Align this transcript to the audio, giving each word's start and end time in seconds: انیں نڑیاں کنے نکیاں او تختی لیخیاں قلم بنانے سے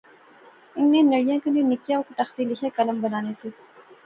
انیں 0.79 1.03
نڑیاں 1.11 1.37
کنے 1.43 1.61
نکیاں 1.71 1.97
او 1.99 2.13
تختی 2.19 2.41
لیخیاں 2.49 2.75
قلم 2.77 2.97
بنانے 3.03 3.33
سے 3.39 3.47